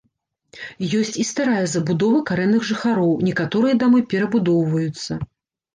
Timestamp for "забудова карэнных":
1.75-2.67